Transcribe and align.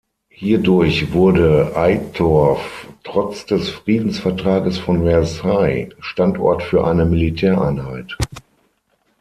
Hierdurch 0.29 1.13
wurde 1.13 1.75
Eitorf 1.77 2.87
trotz 3.03 3.45
des 3.45 3.69
Friedensvertrages 3.69 4.79
von 4.79 5.03
Versailles 5.03 5.89
Standort 5.99 6.63
für 6.63 6.87
eine 6.87 7.05
Militäreinheit. 7.05 8.17